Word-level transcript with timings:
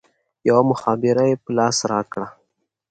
يوه 0.47 0.61
مخابره 0.69 1.23
يې 1.29 1.35
په 1.43 1.49
لاس 1.57 1.77
راکړه. 1.91 2.27